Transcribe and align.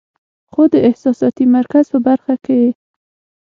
خو 0.51 0.61
د 0.73 0.75
احساساتي 0.87 1.45
مرکز 1.55 1.85
پۀ 1.91 1.99
برخه 2.07 2.35
کې 2.43 2.55
ئې 2.63 2.69